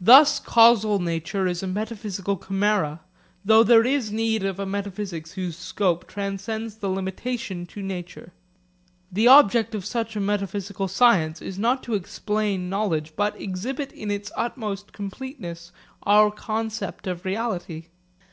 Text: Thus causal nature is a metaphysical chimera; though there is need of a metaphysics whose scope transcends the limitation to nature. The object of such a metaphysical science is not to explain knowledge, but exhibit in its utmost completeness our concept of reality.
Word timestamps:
Thus 0.00 0.38
causal 0.38 1.00
nature 1.00 1.48
is 1.48 1.60
a 1.60 1.66
metaphysical 1.66 2.36
chimera; 2.36 3.00
though 3.44 3.64
there 3.64 3.84
is 3.84 4.12
need 4.12 4.44
of 4.44 4.60
a 4.60 4.64
metaphysics 4.64 5.32
whose 5.32 5.56
scope 5.56 6.06
transcends 6.06 6.76
the 6.76 6.88
limitation 6.88 7.66
to 7.74 7.82
nature. 7.82 8.32
The 9.10 9.26
object 9.26 9.74
of 9.74 9.84
such 9.84 10.14
a 10.14 10.20
metaphysical 10.20 10.86
science 10.86 11.42
is 11.42 11.58
not 11.58 11.82
to 11.82 11.94
explain 11.94 12.70
knowledge, 12.70 13.14
but 13.16 13.40
exhibit 13.40 13.90
in 13.90 14.08
its 14.08 14.30
utmost 14.36 14.92
completeness 14.92 15.72
our 16.04 16.30
concept 16.30 17.08
of 17.08 17.24
reality. 17.24 17.86